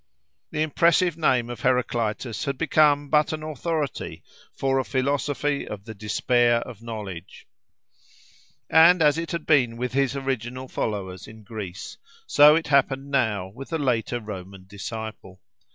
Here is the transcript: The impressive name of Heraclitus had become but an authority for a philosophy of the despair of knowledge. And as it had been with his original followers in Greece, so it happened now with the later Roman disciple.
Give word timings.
The 0.49 0.63
impressive 0.63 1.15
name 1.15 1.47
of 1.51 1.59
Heraclitus 1.61 2.45
had 2.45 2.57
become 2.57 3.07
but 3.09 3.33
an 3.33 3.43
authority 3.43 4.23
for 4.51 4.79
a 4.79 4.83
philosophy 4.83 5.67
of 5.67 5.85
the 5.85 5.93
despair 5.93 6.61
of 6.61 6.81
knowledge. 6.81 7.45
And 8.67 9.03
as 9.03 9.19
it 9.19 9.29
had 9.29 9.45
been 9.45 9.77
with 9.77 9.93
his 9.93 10.15
original 10.15 10.67
followers 10.67 11.27
in 11.27 11.43
Greece, 11.43 11.99
so 12.25 12.55
it 12.55 12.65
happened 12.69 13.11
now 13.11 13.49
with 13.49 13.69
the 13.69 13.77
later 13.77 14.19
Roman 14.19 14.65
disciple. 14.65 15.39